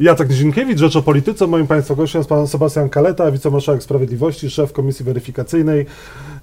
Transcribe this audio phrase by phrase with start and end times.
[0.00, 1.46] Jacek Nizinkiewicz, Rzecz o Polityce.
[1.46, 5.86] Moim Państwa gościem jest Pan Sebastian Kaleta, wicemarszałek Sprawiedliwości, szef Komisji Weryfikacyjnej,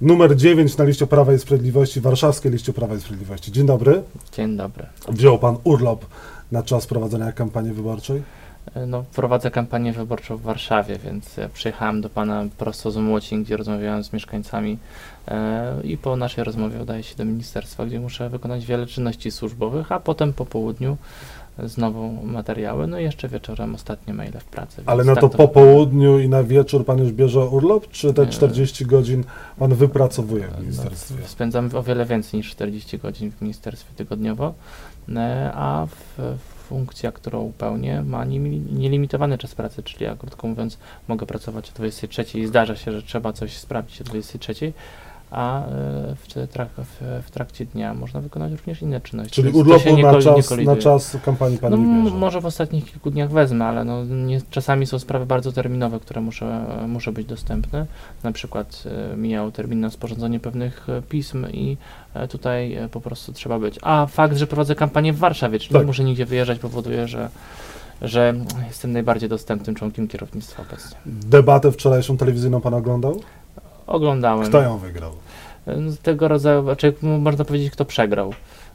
[0.01, 3.51] numer 9 na liście Prawa i Sprawiedliwości, warszawskiej liście Prawa i Sprawiedliwości.
[3.51, 4.03] Dzień dobry.
[4.31, 4.85] Dzień dobry.
[5.09, 6.05] Wziął Pan urlop
[6.51, 8.23] na czas prowadzenia kampanii wyborczej?
[8.87, 13.57] No, prowadzę kampanię wyborczą w Warszawie, więc ja przyjechałem do Pana prosto z Młocin, gdzie
[13.57, 14.77] rozmawiałem z mieszkańcami
[15.27, 19.91] e, i po naszej rozmowie udaję się do ministerstwa, gdzie muszę wykonać wiele czynności służbowych,
[19.91, 20.97] a potem po południu
[21.63, 24.83] znowu materiały, no i jeszcze wieczorem ostatnie maile w pracy.
[24.85, 25.53] Ale na tak to po wygląda.
[25.71, 28.31] południu i na wieczór Pan już bierze urlop, czy te Nie.
[28.31, 29.23] 40 godzin
[29.59, 31.15] Pan wypracowuje w No, ministerstwie?
[31.23, 34.53] w- spędzam o wiele więcej niż 40 godzin w ministerstwie tygodniowo,
[35.15, 36.21] e, a w,
[36.67, 40.77] funkcja, którą pełnię, ma nielimitowany czas pracy, czyli ja krótko mówiąc
[41.07, 44.73] mogę pracować o 23 i zdarza się, że trzeba coś sprawdzić o 23,
[45.31, 45.69] a e,
[46.15, 49.31] w, trak, w, w trakcie dnia można wykonać również inne czynności.
[49.31, 52.15] Czyli urlopu na kol- czas, na czas kampanii Pan No, nie bierze?
[52.15, 56.21] może w ostatnich kilku dniach wezmę, ale no, nie, czasami są sprawy bardzo terminowe, które
[56.21, 57.85] muszę, muszę być dostępne.
[58.23, 61.77] Na przykład e, mijał termin na sporządzenie pewnych e, pism i
[62.13, 63.79] e, tutaj e, po prostu trzeba być.
[63.81, 65.81] A fakt, że prowadzę kampanię w Warszawie, czyli Tak.
[65.81, 67.29] nie muszę nigdzie wyjeżdżać, powoduje, że,
[68.01, 68.33] że
[68.67, 70.97] jestem najbardziej dostępnym członkiem kierownictwa obecnie.
[71.05, 73.21] Debatę wczorajszą telewizyjną Pan oglądał?
[73.87, 75.11] Oglądałem Kto ją wygrał?
[75.67, 78.33] e, tego rodzaju, znaczy można powiedzieć, kto przegrał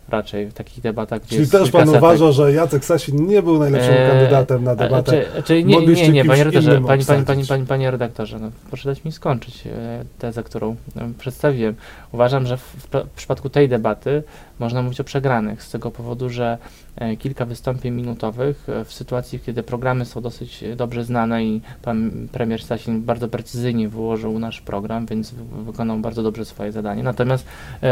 [0.08, 4.10] raczej w takich debatach, Czyli też Pan uważa, że Jacek Sasin nie był najlepszym Eee,
[4.10, 5.24] kandydatem na debatę?
[5.36, 7.26] Czy, czy nie, nie, nie, panie redaktorze, innym pani, pani, obsadzić.
[7.26, 11.74] pani, pani, panie redaktorze, no, proszę dać mi skończyć e, tezę, którą e, przedstawiłem.
[12.12, 14.22] Uważam, że w, w, w przypadku tej debaty
[14.62, 16.58] można mówić o przegranych, z tego powodu, że
[16.96, 21.60] e, kilka wystąpień minutowych e, w sytuacji, kiedy programy są dosyć e, dobrze znane i
[21.82, 27.02] pan premier Sasin bardzo precyzyjnie wyłożył nasz program, więc wy- wykonał bardzo dobrze swoje zadanie.
[27.02, 27.46] Natomiast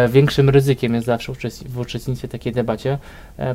[0.09, 1.33] większym ryzykiem jest zawsze
[1.69, 2.99] w uczestnictwie w takiej debacie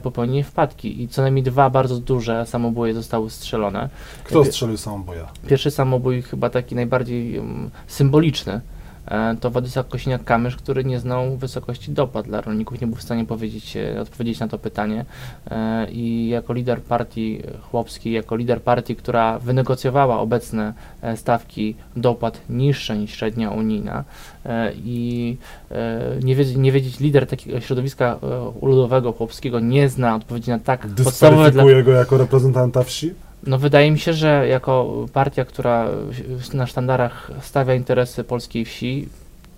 [0.04, 3.90] popełnienie wpadki i co najmniej dwa bardzo duże samoboje zostały strzelone.
[4.24, 5.28] Kto strzelił samoboja?
[5.48, 8.62] Pierwszy samobój chyba taki najbardziej um, symboliczny
[9.40, 13.78] to Władysław Kosiniak-Kamysz, który nie znał wysokości dopłat dla rolników, nie był w stanie powiedzieć,
[13.78, 15.06] e, odpowiedzieć na to pytanie
[15.52, 22.42] e, i jako lider partii chłopskiej, jako lider partii, która wynegocjowała obecne e, stawki dopłat
[22.50, 24.04] niższe niż średnia unijna
[24.46, 25.38] e, i
[25.72, 30.60] e, nie, wiedzieć, nie wiedzieć, lider takiego środowiska e, ludowego chłopskiego nie zna odpowiedzi na
[30.60, 33.14] tak podstawowe dla, go jako reprezentanta wsi?
[33.46, 35.88] No wydaje mi się, że jako partia, która
[36.54, 39.10] na sztandarach stawia interesy polskiej wsi,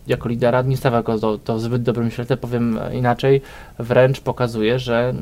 [0.08, 3.42] jako lidera nie stawia go do, do w zbyt dobrym świetle, powiem inaczej,
[3.80, 5.14] wręcz pokazuje, że e,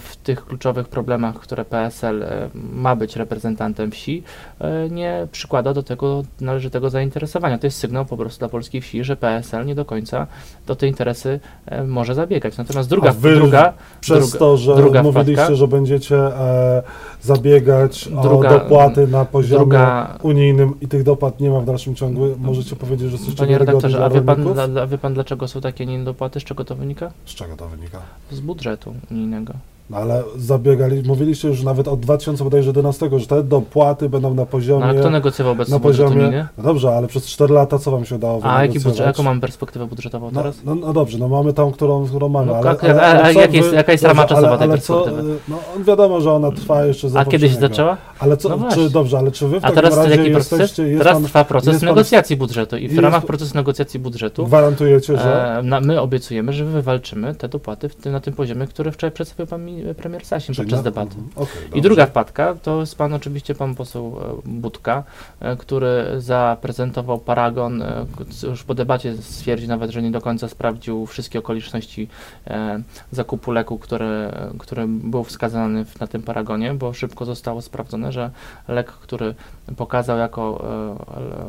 [0.00, 4.22] w tych kluczowych problemach, które PSL e, ma być reprezentantem wsi,
[4.60, 7.58] e, nie przykłada do tego należytego zainteresowania.
[7.58, 10.26] To jest sygnał po prostu dla polskiej wsi, że PSL nie do końca
[10.66, 11.40] do te interesy
[11.86, 12.56] może zabiegać.
[12.56, 15.54] Natomiast druga, A wy druga, Przez druga, to, że druga mówiliście, wpadka.
[15.54, 16.82] że będziecie e,
[17.22, 21.94] zabiegać Druga- o dopłaty na poziomie druga- unijnym i tych dopłat nie ma w dalszym
[21.94, 25.48] ciągu, możecie powiedzieć, że jesteście Panie redaktorze, dla a wie pan, dla, wie pan dlaczego
[25.48, 26.40] są takie niedopłaty?
[26.40, 27.10] Z czego to wynika?
[27.26, 27.98] Z czego to wynika?
[28.30, 29.52] Z budżetu unijnego.
[29.90, 34.80] No ale zabiegali, mówiliście już nawet od 2011, że te dopłaty będą na poziomie...
[34.80, 36.46] No, ale kto negocjował obecnie na poziomie, unijny?
[36.58, 39.40] no dobrze, ale przez 4 lata co wam się udało A jaki budżet, jaką mamy
[39.40, 40.60] perspektywę budżetową No, teraz?
[40.64, 43.40] no, no dobrze, no mamy tą, którą, którą mamy, No, ale, jak- ale, ale co
[43.40, 45.32] jak jest- jaka jest rama czasowa ale, tej co, perspektywy?
[45.32, 47.96] y, No wiadomo, że ona trwa jeszcze za A kiedy się zaczęła?
[48.20, 50.80] Ale co, No czy, dobrze, ale czy wy w A teraz razie jaki proces?
[50.98, 55.58] Teraz pan, trwa proces negocjacji budżetu i w ramach procesu negocjacji budżetu gwarantujecie, że...
[55.58, 59.46] e, na, my obiecujemy, że wywalczymy te dopłaty tym, na tym poziomie, który wczoraj przedstawił
[59.46, 61.16] pan mi, premier Sasin podczas na- debaty.
[61.16, 64.16] mhm, okej, I druga wpadka to jest pan oczywiście pan poseł
[64.46, 65.04] e, Budka,
[65.40, 68.06] e, który zaprezentował paragon, e,
[68.42, 72.08] już po debacie stwierdził nawet, że nie do końca sprawdził wszystkie okoliczności
[72.46, 72.82] e,
[73.12, 78.30] zakupu leku, który, który był wskazany w, na tym paragonie, bo szybko zostało sprawdzone, że
[78.68, 79.34] lek, który
[79.76, 80.64] pokazał jako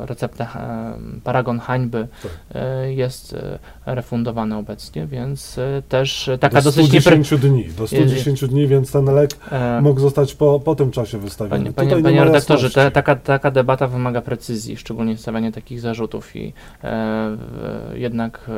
[0.02, 2.32] e, receptę e, paragon hańby Tak.
[2.54, 3.36] e, jest
[3.86, 9.30] refundowany obecnie, więc też taka do dosyć 110 dni, do 110 dni, więc ten lek
[9.82, 11.72] mógł zostać po, po tym czasie wystawiony.
[11.72, 16.36] Panie, panie, nie panie redaktorze, te, taka, taka debata wymaga precyzji, szczególnie stawianie takich zarzutów
[16.36, 16.52] i
[16.84, 17.36] e,
[17.94, 18.50] jednak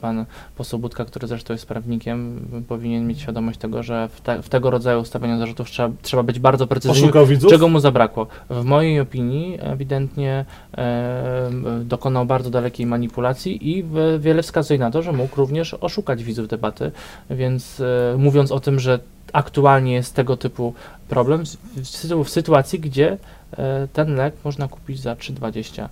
[0.00, 0.24] pan
[0.56, 4.70] poseł Budka, który zresztą jest prawnikiem, powinien mieć świadomość tego, że w, te, w tego
[4.70, 7.02] rodzaju stawianiu zarzutów trzeba, trzeba być bardzo precyzyjnym.
[7.32, 7.50] Widzów?
[7.50, 8.26] Czego mu zabrakło?
[8.50, 10.44] W mojej opinii ewidentnie
[10.74, 11.50] e,
[11.84, 16.48] dokonał bardzo dalekiej manipulacji i w, wiele wskazuje na to, że mógł również oszukać widzów
[16.48, 16.90] debaty,
[17.30, 18.98] więc e, mówiąc o tym, że
[19.32, 20.74] aktualnie jest tego typu
[21.08, 23.18] problem w, w, w sytuacji, gdzie
[23.58, 25.88] e, ten lek można kupić za 3,20 e,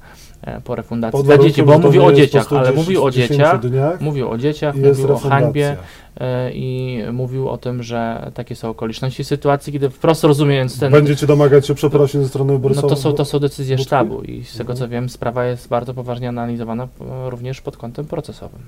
[0.64, 3.30] po refundacji dla dzieci, bo on mówił nie o dzieciach, ale 110 mówił o 10
[3.30, 6.26] dzieciach, dniach mówił o dzieciach, mówił o hańbie refundacja.
[6.26, 11.26] e, i mówił o tym, że takie są okoliczności sytuacji, kiedy wprost rozumiejąc ten Będziecie
[11.26, 13.86] domagać się przeprosin ze strony no Borysa to są, to są decyzje Budki?
[13.86, 14.76] sztabu i z tego Mhm.
[14.78, 18.60] co wiem sprawa jest bardzo poważnie analizowana e, również pod kątem procesowym.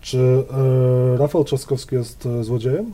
[0.00, 0.18] Czy
[1.14, 2.92] e, Rafał Trzaskowski jest e, złodziejem?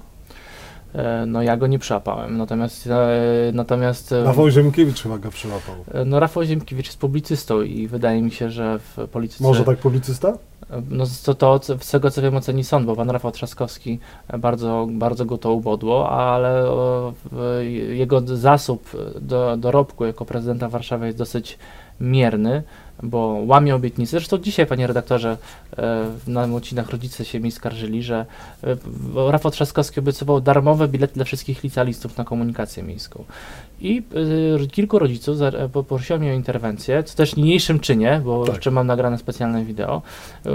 [0.94, 3.08] E, No ja go nie przyłapałem, natomiast e,
[3.52, 5.75] natomiast e, Rafał Ziemkiewicz chyba go przyłapał.
[6.06, 10.32] no Rafał Ziemkiewicz jest publicystą i wydaje mi się, że w polityce Może tak publicysta?
[10.90, 13.99] no to, to z tego co wiem oceni sąd, bo pan Rafał Trzaskowski
[14.38, 16.64] bardzo, bardzo go to ubodło, ale
[17.90, 18.90] jego zasób
[19.20, 21.58] do, dorobku jako prezydenta Warszawy jest dosyć
[22.00, 22.62] mierny,
[23.03, 24.11] bo łamie obietnice.
[24.11, 25.37] Zresztą dzisiaj, panie redaktorze,
[25.79, 28.27] e, na Mocinach rodzice się mi skarżyli, że
[28.65, 33.25] e, Rafał Trzaskowski obiecywał darmowe bilety dla wszystkich licealistów na komunikację miejską.
[33.81, 34.03] I
[34.65, 38.55] y, kilku rodziców e, poprosiło mnie o interwencję, co też niniejszym czynie, bo Tak.
[38.55, 40.03] jeszcze mam nagrane specjalne wideo,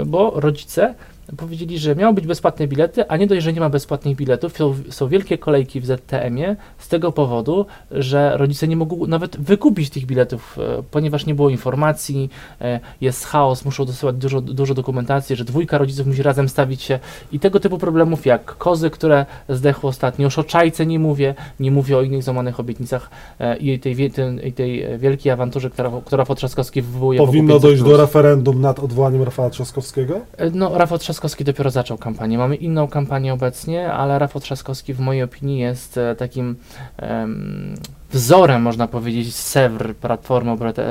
[0.06, 0.94] bo rodzice
[1.36, 4.74] powiedzieli, że miały być bezpłatne bilety, a nie dość, że nie ma bezpłatnych biletów, są,
[4.90, 10.06] są wielkie kolejki w ZTM-ie z tego powodu, że rodzice nie mogą nawet wykupić tych
[10.06, 12.30] biletów, e, ponieważ nie było informacji,
[12.60, 16.98] e, jest chaos, muszą dosyłać dużo, dużo dokumentacji, że dwójka rodziców musi razem stawić się
[17.32, 21.70] i tego typu problemów jak kozy, które zdechły ostatnio, już o czajce nie mówię, nie
[21.70, 26.82] mówię o innych złamanych obietnicach e, i tej, tej, tej wielkiej awanturze, która, która Trzaskowski
[26.82, 27.60] wywołuje Powinno 500+.
[27.60, 30.20] dojść do referendum nad odwołaniem Rafała Trzaskowskiego?
[30.52, 31.13] No, Rafał Trzaskowski
[31.44, 32.38] dopiero zaczął kampanię.
[32.38, 36.56] Mamy inną kampanię obecnie, ale Rafał Trzaskowski w mojej opinii jest e, takim
[36.96, 37.74] em,
[38.14, 40.82] wzorem, można powiedzieć, Sewr Platformy, Obywate-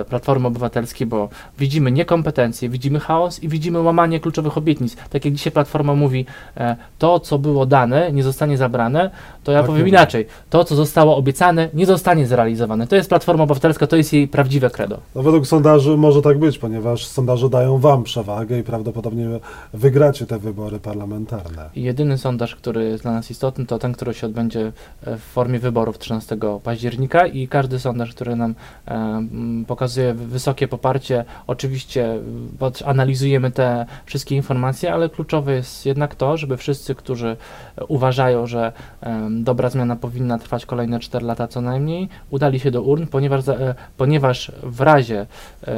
[0.00, 1.28] e, Platformy Obywatelskiej, bo
[1.58, 4.96] widzimy niekompetencje, widzimy chaos i widzimy łamanie kluczowych obietnic.
[5.10, 6.26] Tak jak dzisiaj Platforma mówi,
[6.56, 9.10] e, to co było dane nie zostanie zabrane,
[9.44, 10.26] to ja Tak powiem inaczej.
[10.50, 12.86] To co zostało obiecane nie zostanie zrealizowane.
[12.86, 14.98] To jest Platforma Obywatelska, to jest jej prawdziwe credo.
[15.14, 19.28] No według sondaży może tak być, ponieważ sondaże dają wam przewagę i prawdopodobnie
[19.74, 21.70] wygracie te wybory parlamentarne.
[21.76, 24.72] Jedyny sondaż, który jest dla nas istotny, to ten, który się odbędzie
[25.06, 28.54] w formie wyborów 13 października i każdy sondaż, który nam
[28.88, 29.26] e,
[29.66, 32.18] pokazuje wysokie poparcie, oczywiście
[32.58, 37.36] pod- analizujemy te wszystkie informacje, ale kluczowe jest jednak to, żeby wszyscy, którzy
[37.76, 42.70] e, uważają, że em, dobra zmiana powinna trwać kolejne 4 lata co najmniej, udali się
[42.70, 45.26] do urn, ponieważ, e, ponieważ w razie
[45.66, 45.74] e,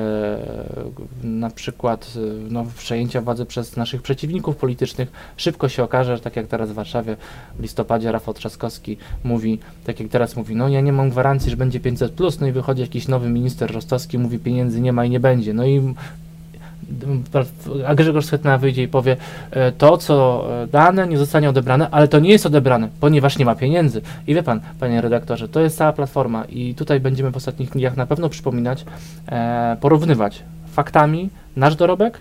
[1.22, 2.20] na przykład e,
[2.50, 6.74] no, przejęcia władzy przez naszych przeciwników politycznych, szybko się okaże, że tak jak teraz w
[6.74, 7.16] Warszawie
[7.58, 11.56] w listopadzie Rafał Trzaskowski mówi, tak jak teraz mówi, no ja nie mam gwarancji, że
[11.56, 15.10] będzie 500+, plus, no i wychodzi jakiś nowy minister Rostowski, mówi pieniędzy nie ma i
[15.10, 15.94] nie będzie, no i
[17.86, 19.16] a Grzegorz Schetyna wyjdzie i powie,
[19.50, 23.54] e, to co dane nie zostanie odebrane, ale to nie jest odebrane, ponieważ nie ma
[23.54, 24.02] pieniędzy.
[24.26, 27.96] I wie pan, panie redaktorze, to jest cała platforma i tutaj będziemy w ostatnich dniach
[27.96, 28.84] na pewno przypominać,
[29.28, 30.42] e, porównywać
[30.72, 32.20] faktami nasz dorobek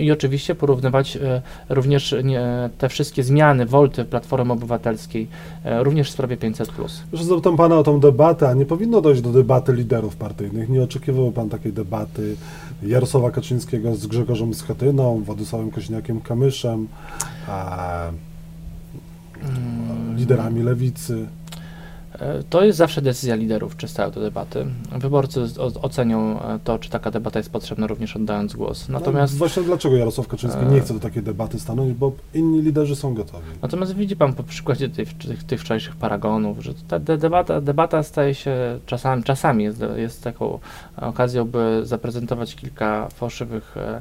[0.00, 5.28] i oczywiście porównywać e, również nie, te wszystkie zmiany, wolty Platformy Obywatelskiej,
[5.64, 6.90] e, również w sprawie 500+.
[7.12, 10.68] Już zapytam pana o tą debatę, a nie powinno dojść do debaty liderów partyjnych.
[10.68, 12.36] Nie oczekiwał pan takiej debaty
[12.82, 16.86] Jarosława Kaczyńskiego z Grzegorzem Schetyną, Władysławem Kośniakiem-Kamyszem,
[17.48, 18.10] a,
[19.42, 20.16] Mm.
[20.16, 21.26] liderami lewicy.
[22.20, 24.66] E, To jest zawsze decyzja liderów, czy stają do debaty.
[24.98, 25.40] Wyborcy
[25.82, 28.88] ocenią e, to, czy taka debata jest potrzebna, również oddając głos.
[28.88, 30.66] Natomiast, No, właśnie dlaczego Jarosław Kaczyński E.
[30.66, 33.44] nie chce do takiej debaty stanąć, bo inni liderzy są gotowi.
[33.62, 38.02] natomiast widzi Pan po przykładzie tych, tych, tych wczorajszych paragonów, że ta de- debata, debata
[38.02, 40.58] staje się czasami, czasami jest, jest taką
[40.96, 44.00] okazją, by zaprezentować kilka fałszywych e,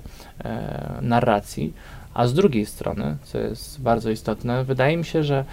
[1.01, 1.74] narracji.
[2.15, 5.45] A z drugiej strony, co jest bardzo istotne, wydaje mi się, że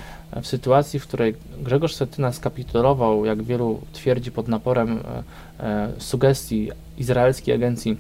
[0.43, 5.01] w sytuacji, w której Grzegorz Schetyna skapitulował, jak wielu twierdzi, pod naporem
[5.61, 7.97] e, e, sugestii izraelskiej agencji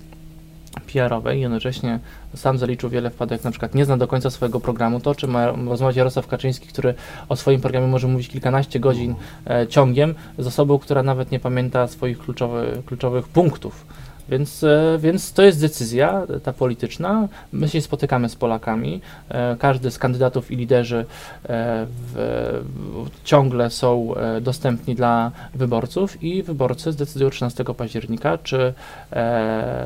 [0.92, 1.99] PR-owej, jednocześnie
[2.35, 5.31] sam zaliczył wiele wpadek, na przykład nie zna do końca swojego programu, to o czym
[5.31, 6.95] ma rozmawiać Jarosław Kaczyński, który
[7.28, 9.14] o swoim programie może mówić kilkanaście godzin
[9.47, 13.87] e, ciągiem, z osobą, która nawet nie pamięta swoich kluczowy, kluczowych punktów.
[14.29, 17.29] Więc, e, więc to jest decyzja e, ta polityczna.
[17.52, 19.00] My się spotykamy z Polakami.
[19.29, 21.05] E, każdy z kandydatów i liderzy
[21.45, 28.75] w, w, ciągle są dostępni dla wyborców i wyborcy zdecydują 13 października, czy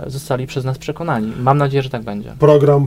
[0.07, 1.33] zostali przez nas przekonani.
[1.41, 2.33] Mam nadzieję, że tak będzie.
[2.39, 2.87] Program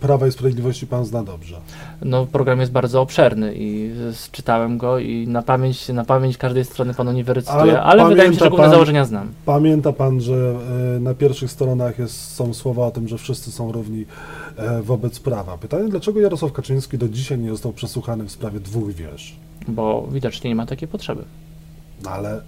[0.00, 1.60] Prawa i Sprawiedliwości pan zna dobrze.
[2.02, 3.90] No, program jest bardzo obszerny i
[4.32, 8.28] czytałem go i na pamięć, na pamięć każdej strony panu nie wyrecytuję, Ale ale, wydaje
[8.28, 9.28] mi się, że główne pan- założenia znam.
[9.46, 10.54] Pamięta pan, że
[10.96, 14.04] e, na pierwszych stronach jest, są słowa o tym, że wszyscy są równi
[14.56, 15.58] e, wobec prawa.
[15.58, 19.36] Pytanie, dlaczego Jarosław Kaczyński do dzisiaj nie został przesłuchany w sprawie dwóch wież?
[19.68, 21.22] Bo widocznie nie ma takiej potrzeby.
[22.04, 22.40] No ale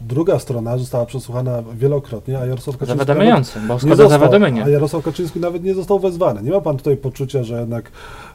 [0.00, 4.20] druga strona została przesłuchana wielokrotnie, a Jarosław Kaczyński nawet Zawiadamiający, bo nie został,
[4.64, 6.42] a Jarosław Kaczyński nawet nie został wezwany.
[6.42, 7.90] Nie ma pan tutaj poczucia, że jednak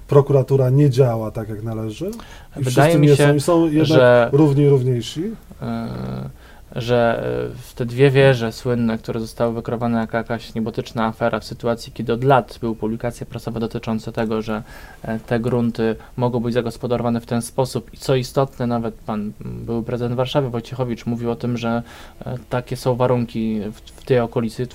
[0.07, 2.11] prokuratura nie działa tak, jak należy?
[2.59, 5.23] I Wydaje mi nie się, są, i są jednak że- równi równiejsi?
[5.61, 6.29] e,
[6.75, 11.43] że e, w te dwie wieże słynne, które zostały wykrowane jako jakaś niebotyczna afera w
[11.45, 14.63] sytuacji, kiedy od lat były publikacje prasowe dotyczące tego, że
[15.03, 19.83] e, te grunty mogą być zagospodarowane w ten sposób i co istotne, nawet pan były
[19.83, 21.83] prezydent Warszawy Wojciechowicz mówił o tym, że
[22.25, 24.67] e, takie są warunki w, w tej okolicy,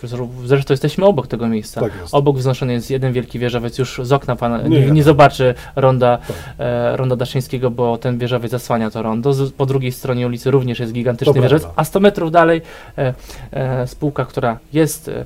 [0.45, 1.81] zresztą jesteśmy obok tego miejsca.
[1.81, 1.93] Tak.
[2.13, 6.19] Obok wznoszony jest jeden wielki wieżowiec, już z okna pan Nie, nie, nie zobaczy ronda,
[6.19, 6.37] Tak.
[6.59, 9.33] e, ronda Daszyńskiego, bo ten wieżowiec zasłania to rondo.
[9.33, 11.67] Z, po drugiej stronie ulicy również jest gigantyczny To wieżowiec.
[11.85, 12.63] A 100 metrów dalej
[12.99, 13.15] e,
[13.53, 15.25] e, spółka, która jest e,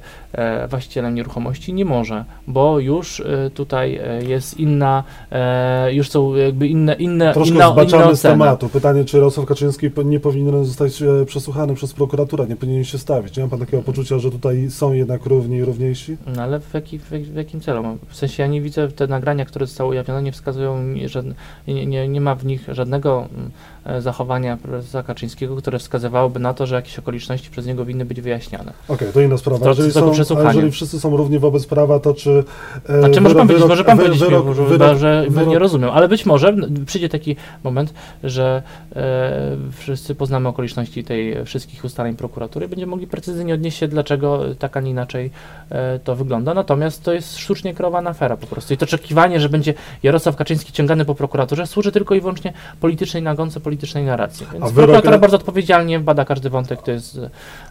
[0.71, 6.69] właścicielem nieruchomości, nie może, bo już e, tutaj e, jest inna, e, już są jakby
[6.69, 8.69] inne, inne, Troszkę inna, inna z tematu.
[8.69, 13.37] Pytanie, czy Jarosław Kaczyński nie powinien zostać e, przesłuchany przez prokuraturę, nie powinien się stawić.
[13.37, 16.17] Nie ma pan takiego poczucia, że tutaj są jednak równi i równiejsi?
[16.37, 17.83] No ale w, jaki, w, jak- w jakim celu?
[18.09, 21.23] W sensie ja nie widzę, te nagrania, które zostały ujawnione, nie wskazują że
[21.69, 23.51] nie, nie, nie ma w nich żadnego mm,
[23.85, 28.21] e, zachowania prezesa Kaczyńskiego, które wskazywałoby na to, że jakieś okoliczności przez niego winny być
[28.21, 28.73] wyjaśniane.
[28.89, 29.59] Okej, to inna sprawa.
[29.65, 30.49] To- jeżeli, to są, przesłuchanie.
[30.49, 32.45] a jeżeli wszyscy są równi wobec prawa, to czy...
[32.89, 35.47] e, Znaczy może wyrok- pan powiedzieć, wyrok- może pan powiedzieć, wyrok- że, wyrok- że wyrok-
[35.49, 36.57] nie rozumiem, ale być może
[36.87, 37.95] przyjdzie taki moment,
[38.25, 38.63] że
[38.97, 44.41] e, wszyscy poznamy okoliczności tej wszystkich ustaleń prokuratury i będziemy mogli precyzyjnie odnieść się, dlaczego
[44.59, 45.31] tak, a nie inaczej
[45.71, 46.55] e, to wygląda.
[46.55, 48.75] Natomiast to jest sztucznie kreowana afera po prostu.
[48.75, 53.23] I to oczekiwanie, że będzie Jarosław Kaczyński ciągany po prokuraturze, służy tylko i wyłącznie politycznej
[53.23, 54.47] nagonce, politycznej narracji.
[54.53, 57.19] Więc A wyrok- prokuratura bardzo odpowiedzialnie bada każdy wątek, to jest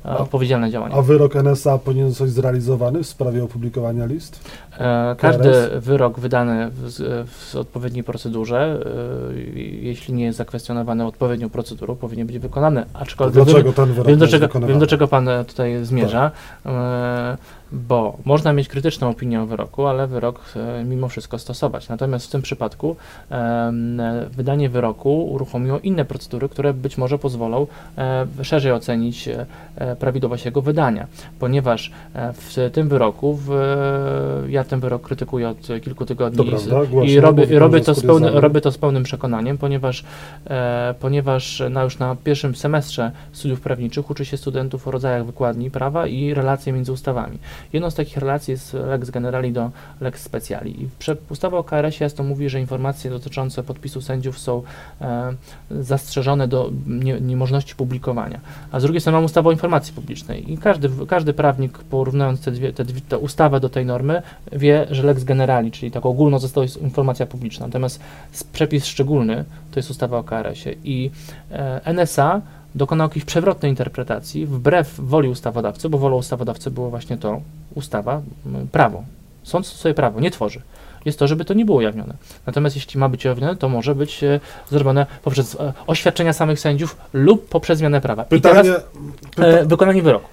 [0.06, 0.96] e, odpowiedzialne działanie.
[0.96, 4.50] A wyrok NSA powinien zostać zrealizowany w sprawie opublikowania list?
[4.80, 8.80] E, Każdy wyrok wydany w, w odpowiedniej procedurze,
[9.36, 9.40] e,
[9.90, 12.86] jeśli nie jest zakwestionowany odpowiednią procedurą, powinien być wykonany.
[12.94, 16.32] Aczkolwiek dlaczego ten wyrok wiem, do czego, wiem, do czego pan tutaj zmierza,
[16.66, 17.38] e,
[17.72, 21.90] bo można mieć krytyczną opinię o wyroku, ale wyrok e, mimo wszystko stosować.
[21.90, 22.96] Natomiast w tym przypadku
[24.32, 29.46] wydanie wyroku uruchomiło inne procedury, które być może pozwolą e, szerzej ocenić e,
[29.96, 31.08] prawidłowość jego wydania,
[31.40, 31.92] ponieważ
[32.34, 33.50] w tym wyroku, w,
[34.50, 36.68] ja ten wyrok krytykuję od kilku tygodni i z-
[37.12, 38.42] i robię, robię, to jest z pełnym, kuriozalny.
[38.42, 40.04] robię to z pełnym przekonaniem, ponieważ,
[41.00, 46.08] ponieważ na, już na pierwszym semestrze studiów prawniczych uczy się studentów o rodzajach wykładni prawa
[46.08, 47.38] i relacje między ustawami.
[47.74, 49.72] Jedną z takich relacji jest lex generali do
[50.02, 50.84] lex speciali.
[50.84, 50.90] I
[51.30, 54.64] ustawa o KRS jasno mówi, że informacje dotyczące podpisu sędziów są
[55.02, 55.34] e,
[55.72, 58.40] zastrzeżone do nie, niemożności publikowania.
[58.72, 62.52] A z drugiej strony mam ustawę o informacji publicznej i każdy, każdy prawnik porównując te
[62.52, 64.22] dwie, te dwie, tę ustawę do tej normy
[64.52, 67.66] wie, że lex generali, czyli taką ogólną została jest informacja publiczna.
[67.66, 68.00] Natomiast
[68.54, 71.12] przepis szczególny to jest ustawa o KRS-ie i
[71.52, 72.42] e, NSA
[72.78, 77.42] dokonał jakiejś przewrotnej interpretacji wbrew woli ustawodawcy, bo wolą ustawodawcy było właśnie to,
[77.76, 78.22] ustawa,
[78.72, 79.04] prawo.
[79.44, 80.62] Sąd stosuje prawo, nie tworzy.
[81.06, 82.14] Jest to, żeby to nie było ujawnione.
[82.46, 86.98] Natomiast jeśli ma być ujawnione, to może być e, zrobione poprzez e, oświadczenia samych sędziów
[87.14, 88.26] lub poprzez zmianę prawa.
[88.32, 88.68] I teraz
[89.36, 89.60] Pytanie...
[89.60, 90.30] e, wykonanie wyroku.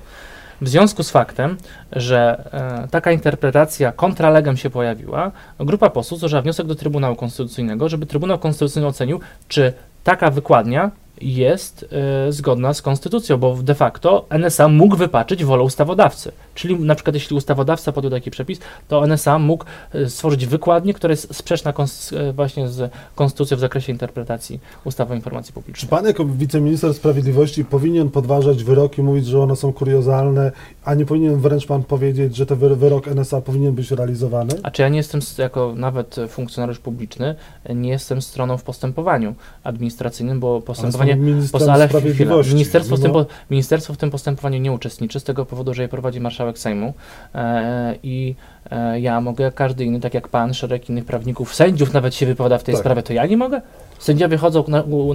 [0.61, 1.57] W związku z faktem,
[1.93, 2.45] że
[2.85, 8.39] e, taka interpretacja kontralegem się pojawiła, grupa posłów złożyła wniosek do Trybunału Konstytucyjnego, żeby Trybunał
[8.39, 9.73] Konstytucyjny ocenił, czy
[10.05, 11.87] taka wykładnia jest
[12.29, 16.33] e, zgodna z konstytucją, bo de facto NSA mógł wypaczyć wolę ustawodawcy.
[16.55, 21.11] Czyli na przykład jeśli ustawodawca podjął taki przepis, to NSA mógł e, stworzyć wykładnię, która
[21.11, 21.73] jest sprzeczna
[22.13, 25.89] e, właśnie z konstytucją w zakresie interpretacji ustawy o informacji Czy publicznej.
[25.91, 30.53] pan jako wiceminister sprawiedliwości powinien podważać wyroki, mówić, że one są kuriozalne,
[30.85, 34.51] a nie powinien wręcz pan powiedzieć, że ten wy- wyrok NSA powinien być realizowany?
[34.63, 37.35] A czy ja nie jestem, jako nawet funkcjonariusz publiczny,
[37.75, 41.04] nie jestem stroną w postępowaniu administracyjnym, bo jest
[41.53, 41.89] postępowanie.
[41.93, 45.75] ale chwila, ministerstwo, w tym, po, ministerstwo w tym postępowaniu nie uczestniczy z tego powodu,
[45.75, 46.95] że je prowadzi marszałek Sejmu
[47.35, 48.35] e, i
[48.71, 52.59] e, ja mogę, każdy inny, tak jak pan, szereg innych prawników, sędziów nawet się wypowiada
[52.59, 52.83] w tej Tak.
[52.83, 53.61] sprawie, to ja nie mogę?
[53.99, 54.65] Sędziowie chodzą,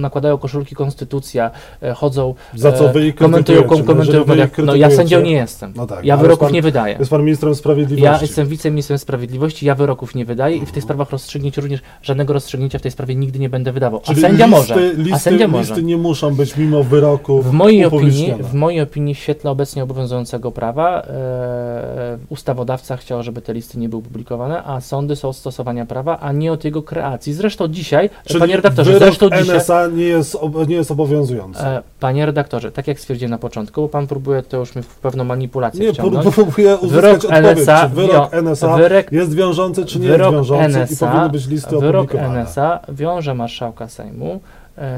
[0.00, 1.50] nakładają koszulki konstytucja,
[1.82, 5.72] e, chodzą, Za co wy ich komentują, No, komentują, wy no ja sędzią nie jestem.
[5.76, 6.96] No tak, ja wyroków pan- nie wydaję.
[6.98, 8.04] Jest pan ministrem sprawiedliwości.
[8.04, 12.32] Ja jestem wiceministrem sprawiedliwości, ja wyroków nie wydaję i w tych sprawach rozstrzygnięć również żadnego
[12.32, 14.00] rozstrzygnięcia w tej sprawie nigdy nie będę wydawał.
[14.04, 14.92] A Czyli sędzia listy, może.
[14.94, 15.74] Listy, a sędzia może.
[15.74, 19.82] listy nie muszą być mimo wyroku W mojej, opinii, w mojej opinii, w świetle obecnie
[19.82, 25.36] obowiązującego prawa, e, ustawodawca chciał, żeby te listy nie były publikowane, a sądy są od
[25.36, 27.32] stosowania prawa, a nie od jego kreacji.
[27.32, 29.56] Zresztą dzisiaj, Czyli panie redaktorze, redaktorze, wyrok zresztą dzisiaj...
[29.56, 30.36] NSA nie jest,
[30.68, 31.62] nie jest obowiązujący.
[31.62, 34.86] E, Panie redaktorze, tak jak stwierdziłem na początku, bo pan próbuje to już mi w
[34.86, 36.34] pewną manipulację nie, wciągnąć.
[36.34, 40.78] próbuję uzyskać Wyrok odpowiedź, NSA czy wyrok NSA wyrok- jest wiążący, czy nie jest wiążący
[40.78, 42.14] i NSA powinny być listy Wyrok.
[42.14, 44.40] NSA wiąże marszałka Sejmu,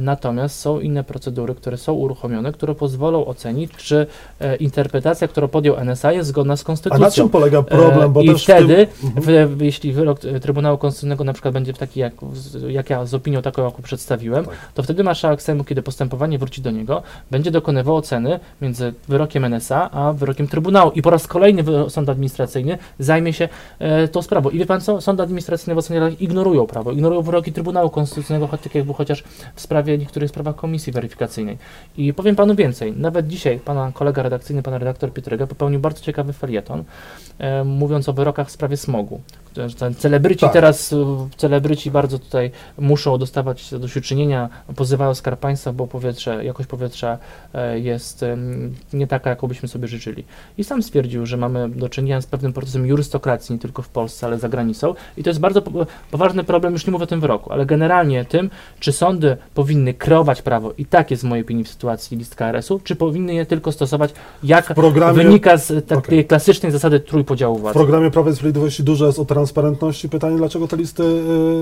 [0.01, 4.07] natomiast są inne procedury, które są uruchomione, które pozwolą ocenić, czy
[4.41, 7.05] e, interpretacja, którą podjął NSA jest zgodna z A konstytucją.
[7.05, 8.12] na czym polega problem?
[8.12, 9.11] Bo E, I też wtedy, tym...
[9.17, 9.49] Mhm.
[9.57, 12.12] w, jeśli wyrok e, Trybunału Konstytucyjnego na przykład będzie taki, jak,
[12.69, 14.55] jak ja z opinią taką, jaką przedstawiłem, Tak.
[14.75, 19.91] to wtedy marszałek Sejmu, kiedy postępowanie wróci do niego, będzie dokonywał oceny między wyrokiem NSA
[19.91, 20.91] a wyrokiem Trybunału.
[20.91, 23.49] I po raz kolejny sąd administracyjny zajmie się
[23.79, 24.51] e, tą sprawą.
[24.51, 25.01] I wie pan co?
[25.01, 29.25] Sądy administracyjne w ocenie lat ignorują prawo, ignorują wyroki Trybunału Konstytucyjnego, choć tak jakby chociaż
[29.55, 31.59] w sprawie niektórych sprawach komisji weryfikacyjnej.
[31.97, 32.93] I powiem panu więcej.
[32.97, 36.85] Nawet dzisiaj pana kolega redakcyjny, pan redaktor Pietrega popełnił bardzo ciekawy felieton,
[37.38, 39.21] e, mówiąc o wyrokach w sprawie smogu.
[39.78, 40.52] Ten celebryci Tak.
[40.52, 47.18] teraz, e, celebryci bardzo tutaj muszą dostawać zadośćuczynienia, pozywają Skarb Państwa, bo powietrze, jakość powietrza
[47.54, 48.25] e, jest
[48.92, 50.25] nie taka, jaką byśmy sobie życzyli.
[50.59, 54.26] I sam stwierdził, że mamy do czynienia z pewnym procesem jurystokracji, nie tylko w Polsce,
[54.26, 54.94] ale za granicą.
[55.16, 58.25] I to jest bardzo po- poważny problem, już nie mówię o tym wyroku, ale generalnie
[58.25, 62.35] tym, czy sądy powinny kreować prawo, i tak jest w mojej opinii w sytuacji list
[62.35, 64.11] KRS-u, czy powinny je tylko stosować,
[64.42, 66.25] jak W programie, wynika z takiej Okej.
[66.25, 67.75] klasycznej zasady trójpodziału w władzy.
[67.75, 70.09] programie Prawa i Sprawiedliwości dużo jest o transparentności.
[70.09, 71.03] Pytanie, dlaczego te listy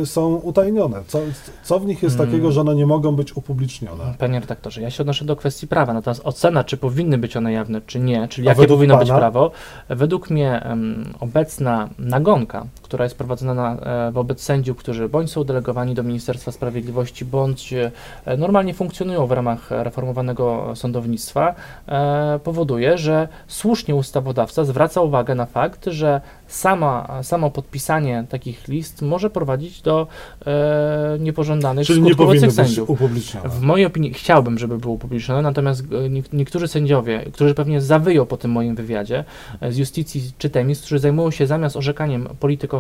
[0.03, 1.03] y, są utajnione?
[1.07, 1.19] Co,
[1.63, 2.33] co w nich jest Hmm.
[2.33, 4.15] takiego, że one nie mogą być upublicznione?
[4.19, 7.81] Panie redaktorze, ja się odnoszę do kwestii prawa, natomiast ocena, czy powinny być one jawne,
[7.87, 9.19] czy nie, czyli A jakie powinno być pana?
[9.21, 9.51] prawo,
[9.89, 13.77] według mnie em, obecna nagonka, która jest prowadzona na,
[14.09, 17.91] e, wobec sędziów, którzy bądź są delegowani do Ministerstwa Sprawiedliwości, bądź e,
[18.39, 21.55] normalnie funkcjonują w ramach reformowanego sądownictwa,
[21.89, 29.03] e, powoduje, że słusznie ustawodawca zwraca uwagę na fakt, że sama, samo podpisanie takich list
[29.03, 30.07] może prowadzić do
[30.47, 32.91] e, niepożądanych Czyli nie być sędziów.
[32.91, 33.49] upublicznione.
[33.49, 38.37] W mojej opinii chciałbym, żeby było upublicznione, natomiast nie- niektórzy sędziowie, którzy pewnie zawyją po
[38.37, 39.25] tym moim wywiadzie
[39.71, 42.80] z justicji czy temis, którzy zajmują się zamiast orzekaniem politykowaniem,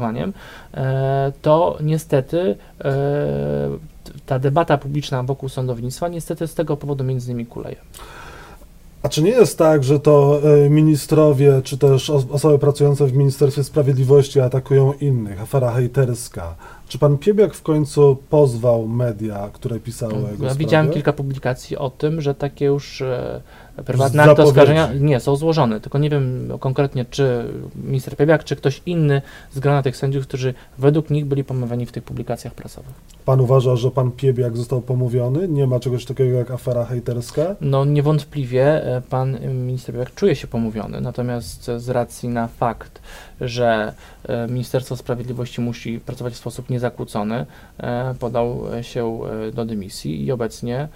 [0.75, 2.95] e, to niestety e,
[4.27, 7.77] ta debata publiczna wokół sądownictwa niestety z tego powodu między innymi kuleje.
[9.03, 13.13] A czy nie jest tak, że to e, ministrowie, czy też os- osoby pracujące w
[13.13, 15.43] Ministerstwie Sprawiedliwości atakują innych?
[15.43, 16.55] Afera hejterska.
[16.89, 20.55] Czy pan Piebiak w końcu pozwał media, które pisały jego Ja sprawie?
[20.55, 23.03] widziałem kilka publikacji o tym, że takie już
[23.85, 27.45] prywatne akty oskarżenia nie są złożone, tylko nie wiem konkretnie, czy
[27.85, 31.93] minister Piebiak, czy ktoś inny z grona tych sędziów, którzy według nich byli pomawiani w
[31.93, 32.95] tych publikacjach prasowych.
[33.25, 35.49] Pan uważa, że pan Piebiak został pomówiony?
[35.49, 37.57] Nie ma czegoś takiego jak afera hejterska?
[37.61, 43.01] No niewątpliwie e, pan minister Piebiak czuje się pomówiony, natomiast z racji na fakt,
[43.41, 43.93] że
[44.29, 47.47] e, Ministerstwo Sprawiedliwości musi pracować w sposób niezakłócony,
[47.79, 50.89] e, podał się e, do dymisji i obecnie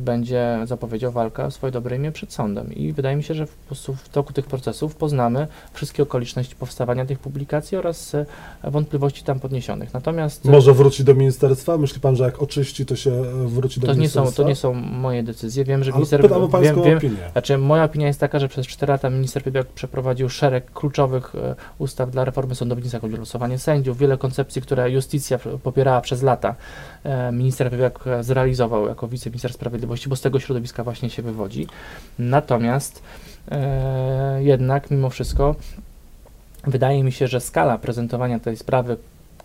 [0.00, 2.74] będzie zapowiedział walkę o swoje dobre imię przed sądem.
[2.74, 7.76] I wydaje mi się, że w, toku tych procesów poznamy wszystkie okoliczności powstawania tych publikacji
[7.78, 8.16] oraz
[8.64, 9.94] wątpliwości tam podniesionych.
[9.94, 11.78] Natomiast Może wróci do ministerstwa?
[11.78, 14.42] Myśli pan, że jak oczyści, to się wróci do to nie, są, ministerstwa?
[14.42, 15.64] to nie są moje decyzje.
[15.64, 16.20] Wiem, że Ale minister...
[16.20, 17.30] pytam o pańską wiem, wiem, opinię.
[17.32, 21.34] Znaczy, moja opinia jest taka, że przez 4 lata minister Piebiak przeprowadził szereg kluczowych
[21.78, 26.54] ustaw dla reformy sądownictwa, chodzi o losowanie sędziów, wiele koncepcji, które justycja popierała przez lata.
[27.04, 31.66] E, minister Piebiak zrealizował jako wiceminister sprawiedliwości, bo z tego środowiska właśnie się wywodzi.
[32.18, 33.02] Natomiast
[33.50, 35.54] e, jednak mimo wszystko
[36.66, 38.96] wydaje mi się, że skala prezentowania tej sprawy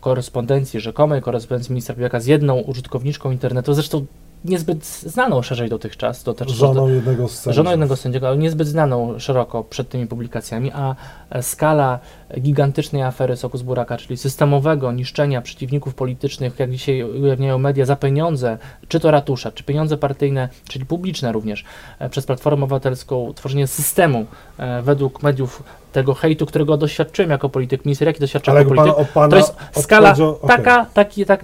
[0.02, 4.06] korespondencji, rzekomej korespondencji ministra Piebiaka z jedną użytkowniczką internetu, zresztą
[4.46, 7.56] niezbyt znaną szerzej dotychczas, dotychczas Żoną jednego z sędziów.
[7.56, 10.96] żoną jednego sędziego, ale niezbyt znaną szeroko przed tymi publikacjami, a
[11.30, 12.00] e, skala
[12.40, 17.96] gigantycznej afery Soku z Buraka, czyli systemowego niszczenia przeciwników politycznych, jak dzisiaj ujawniają media, za
[17.96, 21.64] pieniądze, czy to ratusza, czy pieniądze partyjne, czyli publiczne również,
[22.00, 24.26] e, przez Platformę Obywatelską, tworzenie systemu
[24.58, 28.86] e, według mediów tego hejtu, którego doświadczyłem jako polityk, minister, jaki doświadczam Ale jako jak
[28.86, 30.48] pan, polityk, pana to jest skala okej.
[30.48, 31.44] taka, taki, tak,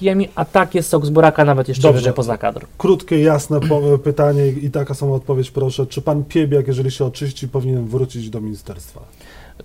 [0.00, 2.00] i Jemi, a tak jest Sok z Buraka nawet jeszcze Dobrze.
[2.00, 2.66] wyżej poza kadr.
[2.78, 3.60] Krótkie, jasne
[4.04, 5.86] pytanie i taka sama odpowiedź proszę.
[5.86, 9.00] Czy pan Piebiak, jeżeli się oczyści, powinien wrócić do ministerstwa?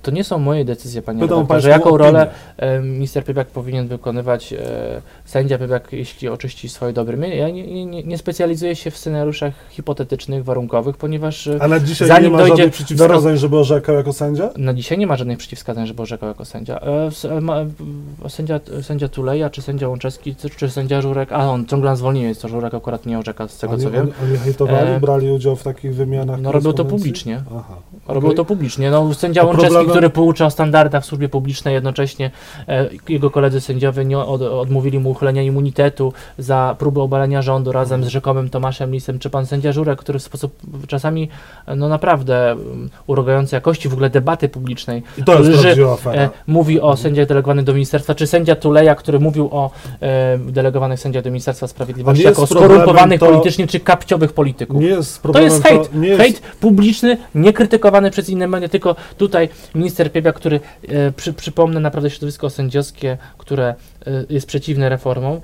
[0.02, 1.70] To nie są moje decyzje, panie Pytam redaktorze.
[1.70, 2.38] Jaką rolę opinię.
[2.58, 4.58] e, minister Piebiak powinien wykonywać, e,
[5.26, 7.36] sędzia Piebiak, jeśli oczyści swoje dobre imię?
[7.36, 12.08] Ja nie, nie, nie specjalizuję się w scenariuszach hipotetycznych, warunkowych, ponieważ e, A na dzisiaj
[12.08, 14.50] Zanim nie ma żadnych do przeciwwskazań, żeby orzekał jako sędzia?
[14.58, 16.80] na dzisiaj nie ma żadnych przeciwwskazań, żeby orzekał jako sędzia.
[16.80, 22.28] E, sędzia, sędzia Tuleja, czy sędzia Łączewski, czy, sędzia Żurek, a on ciągle na zwolnieniu
[22.28, 24.02] jest, to Żurek akurat nie orzeka, z tego oni, co wiem.
[24.02, 27.42] Oni, oni hejtowali, brali udział w takich wymianach No robią to publicznie.
[27.58, 27.76] Aha.
[28.08, 28.38] Robią okej.
[28.38, 28.92] to publicznie.
[28.92, 32.32] No, sędzia A Łączewski który poucza o standardach w służbie publicznej, jednocześnie
[32.68, 38.04] e, jego koledzy sędziowie nie od, odmówili mu uchylenia immunitetu za próbę obalenia rządu razem
[38.04, 40.54] z rzekomym Tomaszem Lisem, czy pan sędzia Żurek, który w sposób
[40.88, 41.30] czasami
[41.76, 45.34] no naprawdę mm, urągający jakości w ogóle debaty publicznej I to
[45.94, 46.22] afera.
[46.22, 51.00] e, mówi o sędziach delegowanych do ministerstwa, czy sędzia Tuleja, który mówił o e, delegowanych
[51.00, 54.84] sędziach do Ministerstwa Sprawiedliwości jako skorumpowanych to- politycznie czy kapciowych polityków.
[54.84, 55.96] Jest To jest hejt.
[55.96, 57.54] nie jest, Hejt publiczny, nie
[57.98, 63.18] krytykowany przez inne media, tylko tutaj minister Piebia, który, e, przy, przypomnę, naprawdę środowisko sędziowskie,
[63.38, 63.76] które
[64.08, 65.42] e, jest przeciwne reformom,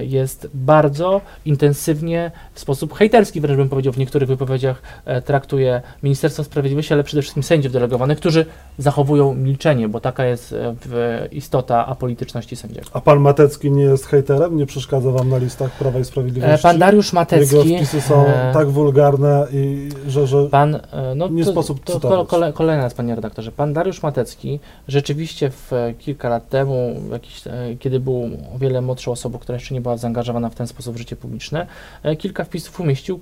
[0.00, 6.44] jest bardzo intensywnie, w sposób hejterski wręcz bym powiedział, w niektórych wypowiedziach e, traktuje Ministerstwo
[6.44, 8.46] Sprawiedliwości, ale przede wszystkim sędziów delegowanych, którzy
[8.78, 12.86] zachowują milczenie, bo taka jest e, istota apolityczności sędziego.
[12.92, 14.56] A pan Matecki nie jest hejterem?
[14.56, 16.62] Nie przeszkadza wam na listach Prawa i E, Sprawiedliwości?
[16.62, 17.76] Pan Dariusz Jego Matecki...
[17.76, 20.80] wpisy są e, tak wulgarne, i że, że Pan, e,
[21.16, 22.16] no Nie to, sposób to cytować.
[22.16, 23.52] kole, kole, kolejna raz, panie redaktorze.
[23.52, 28.80] Pan Dariusz Matecki rzeczywiście w, e, kilka lat temu, jakiś, e, kiedy był o wiele
[28.80, 31.66] młodszą osobą, która jeszcze nie była zaangażowana w ten sposób w życie publiczne,
[32.02, 33.20] e, kilka wpisów umieścił,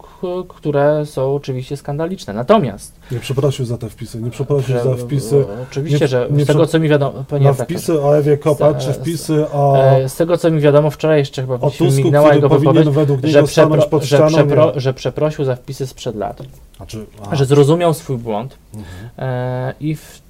[0.48, 2.32] które są oczywiście skandaliczne.
[2.32, 6.44] Natomiast nie przeprosił za te wpisy, nie przeprosił że, za wpisy oczywiście, nie- że nie
[6.44, 10.08] z tego co mi wiadomo, panie na wpisy o Ewie Kopacz, czy wpisy o, e,
[10.08, 13.42] z tego co mi wiadomo, wczoraj jeszcze chyba o Tusku, mignęła jego wypowiedź, według że,
[13.42, 14.28] przepro, pod że, ścianą.
[14.28, 16.42] przepro, że przeprosił za wpisy sprzed lat.
[16.76, 19.10] Znaczy, a, że zrozumiał swój błąd mhm.
[19.18, 20.22] e, i w,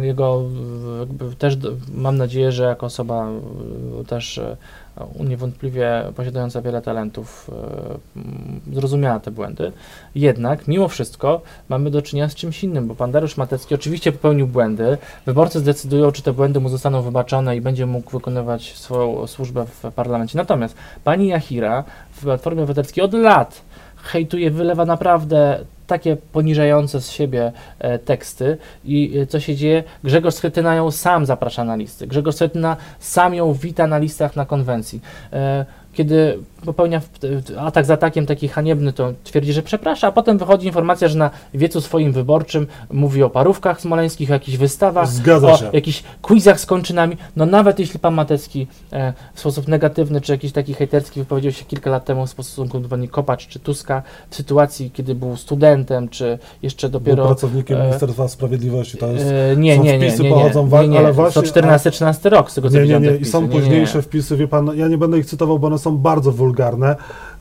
[0.00, 0.42] jego
[1.38, 1.58] też
[1.94, 3.28] mam nadzieję, że jako osoba
[4.00, 4.40] e, też
[5.28, 7.50] niewątpliwie posiadająca wiele talentów
[8.70, 9.72] e, zrozumiała te błędy.
[10.14, 14.46] Jednak mimo wszystko mamy do czynienia z czymś innym, bo pan Dariusz Matecki oczywiście popełnił
[14.46, 14.98] błędy.
[15.26, 19.92] Wyborcy zdecydują, czy te błędy mu zostaną wybaczone i będzie mógł wykonywać swoją służbę w
[19.92, 20.38] parlamencie.
[20.38, 23.62] Natomiast pani Jachira w Platformie Obywatelskiej od lat
[23.96, 29.84] hejtuje, wylewa naprawdę takie poniżające z siebie e, teksty i e, co się dzieje?
[30.04, 32.06] Grzegorz Schetyna ją sam zaprasza na listy.
[32.06, 35.00] Grzegorz Schetyna sam ją wita na listach na konwencji.
[35.96, 37.00] E, kiedy popełnia
[37.58, 41.30] atak za atakiem taki haniebny, to twierdzi, że przeprasza, a potem wychodzi informacja, że na
[41.54, 45.70] wiecu swoim wyborczym mówi o parówkach smoleńskich, o jakichś wystawach, Zgadza o się.
[45.72, 47.16] jakichś quizach z kończynami.
[47.36, 51.64] No nawet jeśli pan Matecki e, w sposób negatywny, czy jakiś taki hejterski wypowiedział się
[51.64, 56.08] kilka lat temu w stosunku do pani Kopacz czy Tuska, w sytuacji, kiedy był studentem,
[56.08, 57.26] czy jeszcze Był dopiero...
[57.26, 58.98] pracownikiem e, Ministerstwa Sprawiedliwości.
[58.98, 60.98] To jest, E, nie, są nie, nie, wpisy nie, nie, pochodzą wa- nie, nie.
[60.98, 63.08] ale właśnie- To 14-13 rok, z tego co nie, nie, widziałem nie.
[63.08, 63.32] te I wpisy.
[63.32, 63.60] są Nie, nie, nie.
[63.60, 66.96] późniejsze wpisy, wie pan, ja nie będę ich cytował, bo one są bardzo wulgarne.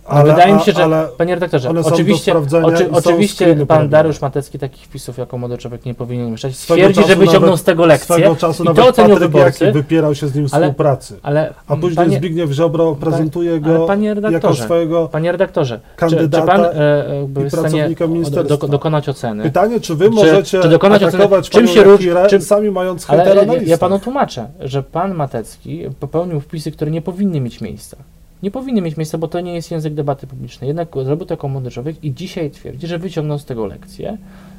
[0.06, 3.90] No, Ale, wydaje mi się, że, ale panie redaktorze, oczywiście, oczy, oczywiście pan.
[3.90, 6.56] Dariusz Matecki takich wpisów jako młody człowiek nie powinien mieszać.
[6.56, 10.36] Stwierdzi, że wyciągnął z tego lekcję swego czasu i nawet to wyborcy, wypierał się z
[10.36, 11.20] nim ale- współpracy.
[11.24, 16.16] ale A później panie, Zbigniew Ziobro prezentuje go panie jako swojego panie redaktorze, czy, czy
[16.16, 18.58] kandydata pan e, i jest pracownika ministerstwa.
[18.58, 19.44] do, dokonać oceny?
[19.44, 23.36] Pytanie, czy wy Czy- możecie czy oceny- atakować czym się Jachirę, czym- sami mając Ale
[23.36, 23.68] na listach?
[23.68, 27.98] ja panu tłumaczę, że pan Matecki popełnił wpisy, które nie powinny mieć miejsca.
[28.44, 30.68] Nie powinny mieć miejsca, bo to nie jest język debaty publicznej.
[30.68, 34.18] Jednak zrobił to jako młody człowiek i dzisiaj twierdzi, że wyciągnął z tego lekcję,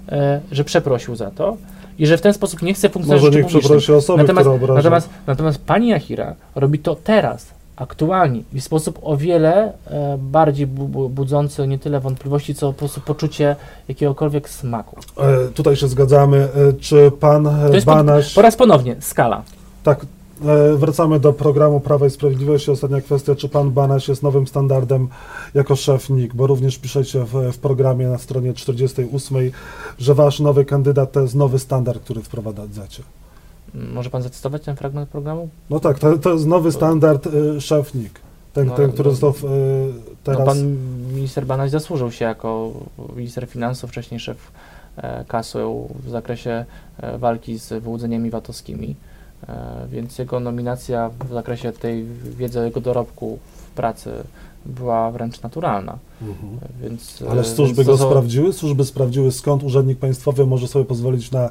[0.08, 1.56] e, że przeprosił za to
[1.98, 4.74] i że w ten sposób nie chce funkcjonować Może niech przeprosi osoby, Natomiast, które obrażą.
[4.74, 10.66] natomiast, natomiast pani Jachira robi to teraz, aktualnie i w sposób o wiele e, bardziej
[10.66, 13.56] bu, bu, budzący nie tyle wątpliwości, co po prostu poczucie
[13.88, 14.96] jakiegokolwiek smaku.
[15.18, 16.36] E, tutaj się zgadzamy.
[16.36, 18.36] E, czy pan e, To jest po, Banaś...
[18.36, 19.42] raz ponownie skala.
[19.82, 20.06] Tak,
[20.76, 22.70] wracamy do programu Prawa i Sprawiedliwości.
[22.70, 25.08] Ostatnia kwestia, czy pan Banaś jest nowym standardem
[25.54, 29.38] jako szef NIK, bo również piszecie w, w programie na stronie 48,
[29.98, 33.02] że wasz nowy kandydat to jest nowy standard, który wprowadzacie.
[33.74, 35.48] Może pan zacytować ten fragment programu?
[35.70, 38.20] No tak, to, to jest nowy standard y, szef NIK.
[38.52, 39.92] Ten, No, ten który no, został y,
[40.24, 40.40] teraz...
[40.40, 40.76] No, pan
[41.14, 42.72] minister Banaś zasłużył się jako
[43.16, 44.52] minister finansów, wcześniej szef
[44.96, 46.64] e, KASU w zakresie
[46.98, 49.15] e, walki z wyłudzeniami VAT-owskimi, e,
[49.88, 52.04] więc jego nominacja w zakresie tej
[52.38, 54.10] wiedzy o jego dorobku w pracy
[54.66, 55.98] była wręcz naturalna.
[56.22, 56.58] Mhm.
[56.82, 58.52] Więc, Ale e, służby więc go to sprawdziły?
[58.52, 61.50] Służby sprawdziły, skąd urzędnik państwowy może sobie pozwolić na e,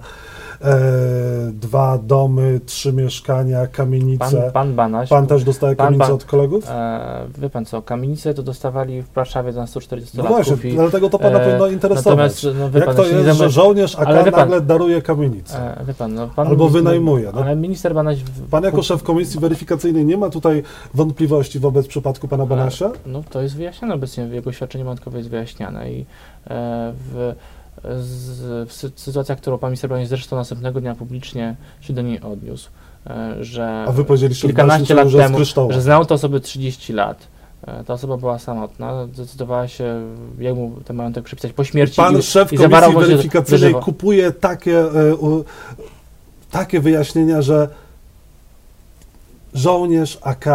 [1.53, 4.41] dwa domy, trzy mieszkania, kamienice.
[4.41, 6.65] Pan, pan Banaś, Pan też dostaje Pan kamienicę od kolegów?
[6.69, 10.73] e, wie pan co, kamienice to dostawali w Warszawie za 140 No latków właśnie, i
[10.75, 12.43] dlatego to pana e, powinno interesować.
[12.43, 15.77] No, Jak pan, to jest, że żołnierz AK wie pan- nagle daruje kamienicę?
[15.89, 17.41] E, pan, no, pan Albo wynajmuje, no.
[17.41, 18.17] Ale minister Banaś...
[18.23, 20.63] w- Pan jako szef komisji weryfikacyjnej nie ma tutaj
[20.93, 22.91] wątpliwości wobec przypadku pana Banasia?
[23.05, 26.05] No to jest wyjaśnione obecnie, jego świadczenie majątkowe jest wyjaśniane i e,
[27.11, 27.35] w,
[27.83, 32.69] z, w sy- sytuacjach, którą pan minister zresztą następnego dnia publicznie się do niej odniósł,
[33.07, 35.37] e, że A wy kilkanaście lat temu,
[35.69, 37.27] że znał te osoby 30 lat,
[37.67, 40.01] e, ta osoba była samotna, zdecydowała się
[40.39, 41.95] jemu ten majątek przypisać po śmierci.
[41.95, 45.17] Pan i, szef i komisji weryfikacyjnej kupuje takie, e,
[46.51, 47.69] takie wyjaśnienia, że
[49.53, 50.45] żołnierz AK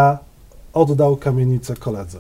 [0.73, 2.19] oddał kamienicę koledze.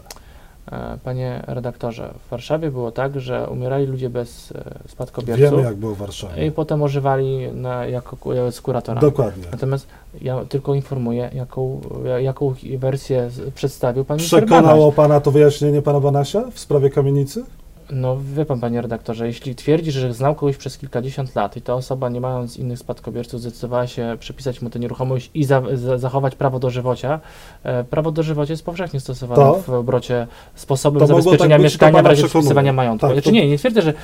[0.73, 5.77] E, Panie redaktorze, w Warszawie było tak, że umierali ludzie bez e, spadkobierców Wiemy, jak
[5.77, 6.47] było w Warszawie.
[6.47, 9.01] i potem ożywali na, jako ku- z kuratora.
[9.01, 9.45] Dokładnie.
[9.53, 9.87] Natomiast
[10.23, 14.19] ja tylko informuję, jaką, ja- jaką wersję przedstawił pan.
[14.19, 17.45] Przekonało pana to wyjaśnienie pana Banasia w sprawie kamienicy?
[17.93, 21.75] No wie pan, panie redaktorze, jeśli twierdzi, że znał kogoś przez kilkadziesiąt lat i ta
[21.75, 26.35] osoba, nie mając innych spadkobierców, zdecydowała się przypisać mu tę nieruchomość i za, za, zachować
[26.35, 27.21] prawo dożywocia,
[27.63, 29.55] e, prawo dożywocia jest powszechnie stosowane To?
[29.67, 32.31] w obrocie sposobem zabezpieczenia tak mieszkania w razie przekonuje.
[32.43, 33.07] przypisywania majątku.
[33.07, 33.95] Tak, znaczy to- nie, nie twierdzę, że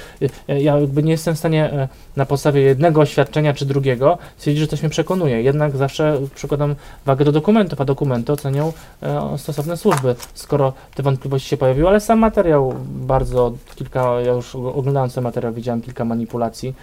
[0.48, 4.60] e, ja jakby nie jestem w stanie e, na podstawie jednego oświadczenia czy drugiego stwierdzić,
[4.60, 5.42] że coś mnie przekonuje.
[5.42, 6.74] Jednak zawsze przykładam
[7.06, 8.72] wagę do dokumentów, a dokumenty ocenią
[9.02, 14.54] e, stosowne służby, skoro te wątpliwości się pojawiły, ale sam materiał bardzo kilka, ja już
[14.54, 16.74] og- oglądając ten materiał widziałem kilka manipulacji.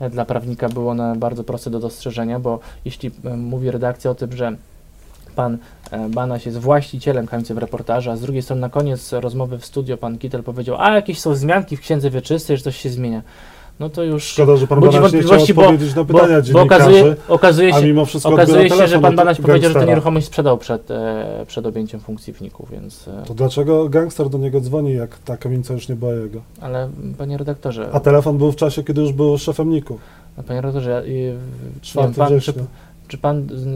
[0.00, 4.14] E, Dla prawnika było one bardzo proste do dostrzeżenia, bo jeśli e, mówi redakcja o
[4.14, 4.56] tym, że
[5.36, 5.58] pan
[5.90, 9.66] e, Banaś jest właścicielem kamienicy w reportażu, a z drugiej strony na koniec rozmowy w
[9.66, 13.22] studio pan Kittel powiedział, a jakieś są zmianki w księdze wieczystej, że coś się zmienia.
[13.82, 16.36] No to już Szkoda, że pan Banaś nie chciał wątpliwości, bo, odpowiedzieć na bo, pytania
[16.36, 19.72] bo dziennikarzy, okazuje, okazuje a się, mimo wszystko okazuje się, że pan od Banaś powiedział,
[19.72, 23.08] że tę nieruchomość sprzedał przed, e, przed objęciem funkcji wników, więc...
[23.08, 26.40] E, To dlaczego gangster do niego dzwoni, jak ta kamienica już nie była jego?
[26.60, 29.98] ale panie redaktorze, A telefon był w czasie, kiedy już był szefem NIK-u.
[30.46, 31.32] panie redaktorze, ja- i,
[31.76, 32.52] w- 4 nie wiem, pan, czy.
[33.08, 33.66] Czy pan z,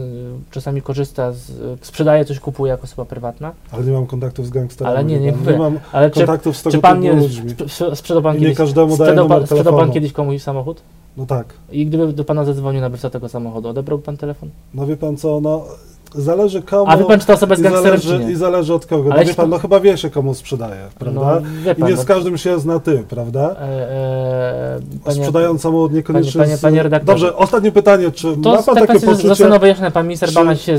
[0.51, 3.51] czasami korzysta z, sprzedaje coś, kupuje jako osoba prywatna?
[3.71, 4.95] Ale nie mam kontaktów z gangsterami.
[4.95, 5.51] Ale nie, nie mówię.
[5.51, 7.51] nie mam Ale czy, kontaktów z tego czy pan nie, ludźmi.
[7.51, 10.81] sprze- sprzedał pan I nie kiedyś, każdemu sprzedał, pan, sprzedał pan kiedyś komuś samochód?
[11.17, 11.53] No tak.
[11.71, 14.49] I gdyby do pana zadzwonił nabywca tego samochodu, odebrałby pan telefon?
[14.73, 15.65] No wie pan co, no
[16.15, 18.85] zależy komu A wie pan, czy ta osoba jest i, gangsterem, zależy, i zależy od
[18.85, 19.09] kogo.
[19.09, 21.21] No wie pan, pan- no chyba wie się komu sprzedaje, prawda?
[21.21, 23.55] No, wie I pan, nie no, z każdym się zna ty, prawda?
[23.59, 26.41] e, e, panie, Sprzedając samochód niekoniecznie...
[26.41, 27.25] panie- panie redaktorze.
[27.25, 29.27] Dobrze, ostatnie pytanie, czy To ma pan tak takie poczucie...
[29.27, 29.91] zostaną wyjaśnione.
[29.91, 30.73] Pan minister czy- Banaś się,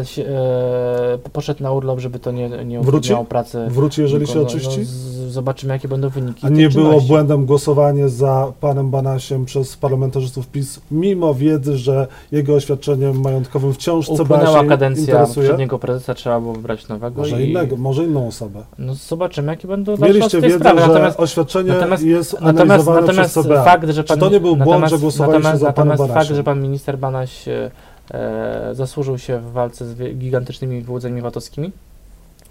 [0.00, 3.14] e, się e, poszedł na urlop, żeby to nie, nie Wróci?
[3.28, 3.66] pracy.
[3.68, 4.78] Wróci, jeżeli się No, oczyści?
[4.78, 9.76] No, z, zobaczymy, jakie będą wyniki A nie było błędem głosowanie za panem Banasiem przez
[9.76, 15.46] parlamentarzystów PiS, mimo wiedzy, że jego oświadczeniem majątkowym wciąż Upłynęła się kadencja interesuje?
[15.46, 17.20] poprzedniego prezesa, trzeba było wybrać nowego.
[17.22, 18.62] Może i, innego, może inną osobę.
[18.78, 20.80] No zobaczymy, jakie będą Mieliście wiedzę, sprawy.
[20.80, 23.64] że Natomiast, oświadczenie natomiast- jest natomiast, natomiast przez CBA.
[23.64, 26.36] fakt, że pan, Czy to nie był błąd, natomiast, że głosowaliście za panem natomiast fakt,
[26.36, 27.70] że pan minister Banaś e,
[28.10, 31.72] e, zasłużył się w walce z gigantycznymi wyłudzeniami VAT-owskimi,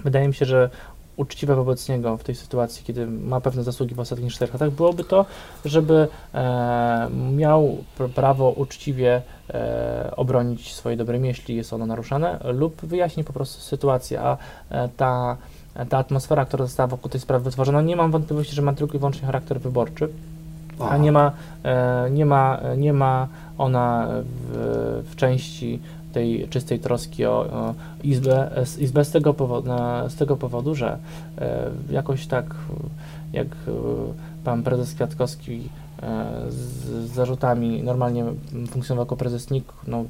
[0.04, 0.70] wydaje mi się, że
[1.18, 5.04] uczciwe wobec niego w tej sytuacji, kiedy ma pewne zasługi w ostatnich czterech latach, byłoby
[5.04, 5.26] to,
[5.66, 12.86] żeby e, miał pr- prawo uczciwie e, obronić swoje dobre jeśli jest ono naruszane, lub
[12.86, 14.38] wyjaśnić po prostu sytuację, a
[14.70, 15.38] e, ta,
[15.90, 19.00] ta atmosfera, która została wokół tej sprawy wytworzona, nie mam wątpliwości, że ma tylko i
[19.00, 20.10] wyłącznie charakter wyborczy,
[20.80, 20.98] a Aha.
[20.98, 21.32] nie ma,
[21.64, 25.80] e, nie ma, nie ma ona w, w części
[26.14, 27.74] tej czystej troski o, o
[28.04, 30.98] Izbę, z, Izbę z, tego powodu, na, z tego powodu, że
[31.38, 32.56] e, jakoś tak
[33.34, 33.72] jak e,
[34.44, 35.70] pan prezes Kwiatkowski
[36.50, 38.26] z, z zarzutami normalnie
[38.72, 40.04] funkcjonował jako prezes NIK, no,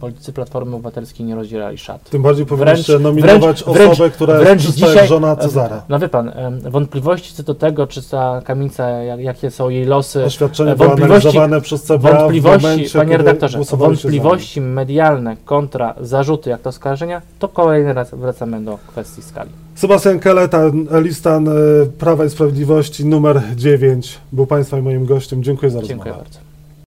[0.00, 2.10] politycy Platformy Obywatelskiej nie rozdzielali szat.
[2.10, 5.82] Tym bardziej Wręcz- powinniście nominować wręcz- osobę, która wręcz jest dzisiaj- żona Cezara.
[5.88, 6.32] No wie pan,
[6.70, 11.04] wątpliwości co do tego, czy ta kamienica, jak, jakie są jej losy, Oświadczenie e, wątpliwości-
[11.04, 17.48] analizowane przez CBA wątpliwości, momencie, panie redaktorze, wątpliwości medialne kontra zarzuty, jak to oskarżenia, to
[17.48, 19.50] kolejny raz wracamy do kwestii skali.
[19.76, 20.70] Sebastian Kaleta,
[21.02, 21.52] listan e,
[21.98, 25.42] Prawa i Sprawiedliwości numer 9 był Państwa i moim gościem.
[25.42, 26.04] Dziękuję za rozmowę.
[26.04, 26.45] Dziękuję bardzo.